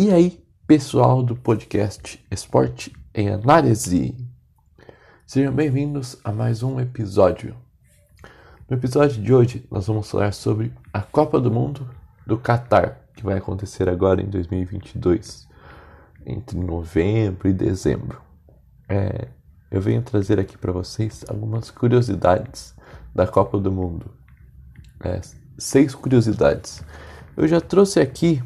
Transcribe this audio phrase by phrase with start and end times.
[0.00, 4.14] E aí, pessoal do podcast Esporte em Análise?
[5.26, 7.56] Sejam bem-vindos a mais um episódio.
[8.70, 11.90] No episódio de hoje, nós vamos falar sobre a Copa do Mundo
[12.24, 15.48] do Catar, que vai acontecer agora em 2022,
[16.24, 18.22] entre novembro e dezembro.
[18.88, 19.26] É,
[19.68, 22.72] eu venho trazer aqui para vocês algumas curiosidades
[23.12, 24.12] da Copa do Mundo.
[25.00, 25.20] É,
[25.58, 26.84] seis curiosidades.
[27.36, 28.40] Eu já trouxe aqui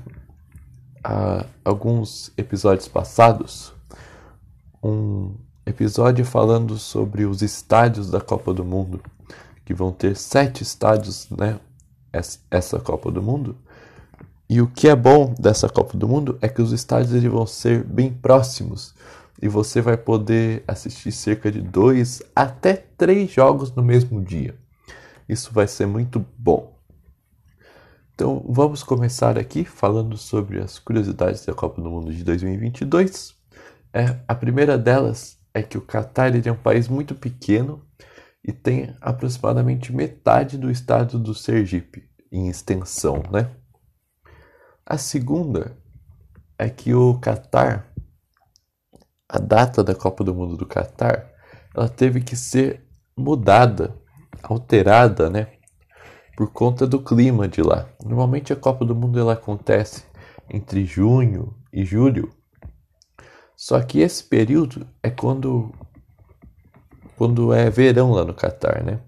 [1.03, 3.73] a alguns episódios passados
[4.83, 5.35] um
[5.65, 9.01] episódio falando sobre os estádios da Copa do Mundo,
[9.65, 11.61] que vão ter sete estádios, né?
[12.51, 13.57] Essa Copa do Mundo.
[14.51, 17.47] E o que é bom dessa Copa do Mundo é que os estádios eles vão
[17.47, 18.95] ser bem próximos
[19.41, 24.55] e você vai poder assistir cerca de dois até três jogos no mesmo dia.
[25.29, 26.77] Isso vai ser muito bom.
[28.15, 33.35] Então vamos começar aqui falando sobre as curiosidades da Copa do Mundo de 2022.
[33.93, 37.83] É, a primeira delas é que o Catar é um país muito pequeno
[38.45, 43.51] e tem aproximadamente metade do estado do Sergipe em extensão, né?
[44.85, 45.77] A segunda
[46.59, 47.93] é que o Catar,
[49.29, 51.31] a data da Copa do Mundo do Catar,
[51.75, 53.95] ela teve que ser mudada,
[54.43, 55.62] alterada, né?
[56.37, 57.89] Por conta do clima de lá.
[58.05, 60.05] Normalmente a Copa do Mundo ela acontece
[60.49, 62.31] entre junho e julho.
[63.57, 65.73] Só que esse período é quando
[67.17, 69.01] quando é verão lá no Catar, né?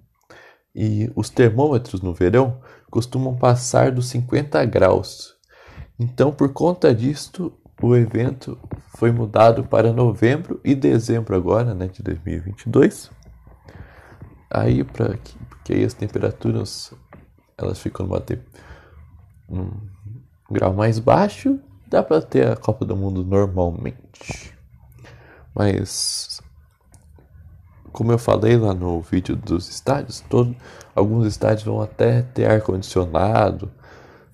[0.75, 5.35] E os termômetros no verão costumam passar dos 50 graus.
[5.99, 7.53] Então, por conta disto,
[7.83, 8.59] o evento
[8.97, 13.11] foi mudado para novembro e dezembro agora, né, de 2022.
[14.51, 15.19] Aí para
[15.65, 16.93] porque aí as temperaturas
[17.57, 18.23] elas ficam numa
[19.49, 19.71] num
[20.51, 24.55] grau mais baixo, dá para ter a Copa do Mundo normalmente.
[25.55, 26.41] Mas
[27.95, 30.55] como eu falei lá no vídeo dos estádios, todo,
[30.97, 33.71] alguns estádios vão até ter ar condicionado.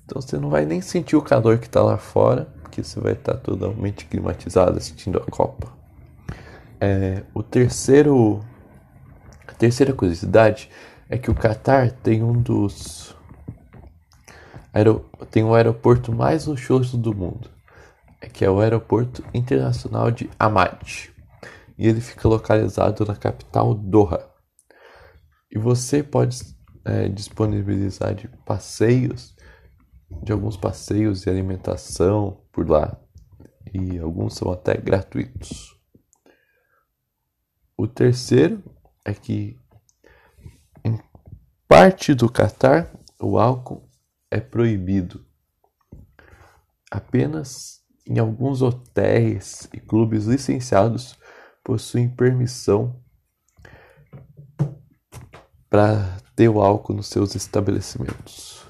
[0.06, 3.12] Então você não vai nem sentir o calor que está lá fora, porque você vai
[3.12, 5.68] estar tá totalmente climatizado assistindo a Copa.
[6.80, 8.40] É, o terceiro,
[9.46, 10.70] a terceira curiosidade
[11.10, 13.14] é que o Catar tem um dos
[15.30, 17.50] tem o aeroporto mais luxuoso do mundo,
[18.32, 21.10] que é o Aeroporto Internacional de Hamad.
[21.76, 24.28] E ele fica localizado na capital Doha.
[25.50, 26.38] E você pode
[26.84, 29.34] é, disponibilizar de passeios,
[30.22, 32.96] de alguns passeios e alimentação por lá.
[33.72, 35.76] E alguns são até gratuitos.
[37.76, 38.62] O terceiro
[39.04, 39.58] é que
[41.66, 43.89] parte do Catar, o álcool
[44.30, 45.24] é proibido.
[46.90, 51.18] Apenas em alguns hotéis e clubes licenciados
[51.62, 53.00] possuem permissão
[55.68, 58.66] para ter o álcool nos seus estabelecimentos.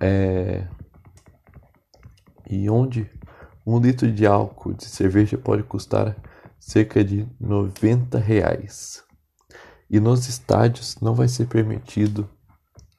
[0.00, 0.66] É...
[2.48, 3.10] E onde
[3.66, 6.16] um litro de álcool de cerveja pode custar
[6.58, 9.04] cerca de 90 reais.
[9.90, 12.28] E nos estádios não vai ser permitido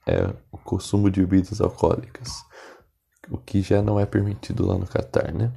[0.09, 2.43] é, o consumo de bebidas alcoólicas,
[3.29, 5.53] o que já não é permitido lá no Catar, né?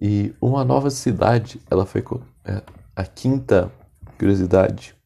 [0.00, 2.04] E uma nova cidade, ela foi
[2.44, 2.60] é,
[2.96, 3.70] a quinta
[4.18, 4.96] curiosidade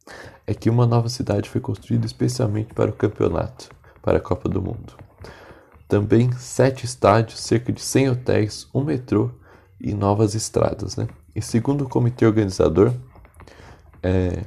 [0.47, 3.69] é que uma nova cidade foi construída especialmente para o campeonato,
[4.01, 4.95] para a Copa do Mundo.
[5.87, 9.31] Também sete estádios, cerca de 100 hotéis, um metrô
[9.79, 11.07] e novas estradas, né?
[11.35, 12.95] E segundo o comitê organizador,
[14.03, 14.43] é,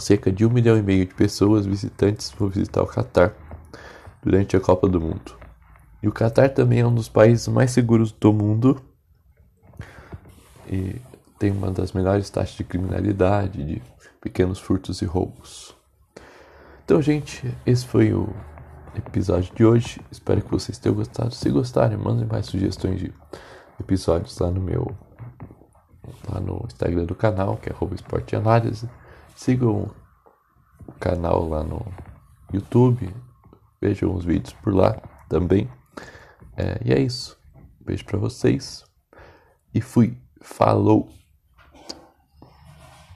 [0.00, 3.34] cerca de um milhão e meio de pessoas visitantes vão visitar o Catar
[4.22, 5.38] durante a Copa do Mundo.
[6.02, 8.80] E o Catar também é um dos países mais seguros do mundo
[10.66, 10.96] e
[11.38, 13.82] tem uma das melhores taxas de criminalidade, de
[14.20, 15.74] pequenos furtos e roubos.
[16.84, 18.28] Então, gente, esse foi o
[18.94, 20.00] episódio de hoje.
[20.10, 21.34] Espero que vocês tenham gostado.
[21.34, 23.12] Se gostarem, mandem mais sugestões de
[23.78, 24.96] episódios lá no meu
[26.28, 28.88] lá no Instagram do canal, que é Análise.
[29.40, 29.90] Sigam
[30.86, 31.82] o canal lá no
[32.52, 33.08] YouTube.
[33.80, 35.00] Vejam os vídeos por lá
[35.30, 35.66] também.
[36.54, 37.40] É, e é isso.
[37.80, 38.84] Beijo para vocês.
[39.72, 40.20] E fui.
[40.42, 41.08] Falou!